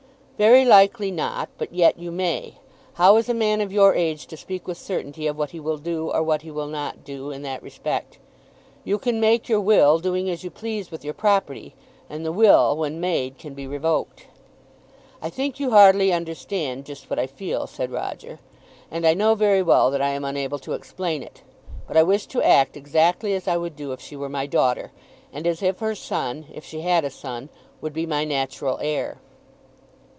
[0.47, 2.55] "Very likely not, but yet you may.
[2.95, 5.77] How is a man of your age to speak with certainty of what he will
[5.77, 8.17] do or what he will not do in that respect?
[8.83, 11.75] You can make your will, doing as you please with your property;
[12.09, 14.25] and the will, when made, can be revoked."
[15.21, 18.39] "I think you hardly understand just what I feel," said Roger,
[18.89, 21.43] "and I know very well that I am unable to explain it.
[21.85, 24.91] But I wish to act exactly as I would do if she were my daughter,
[25.31, 27.49] and as if her son, if she had a son,
[27.79, 29.19] would be my natural heir."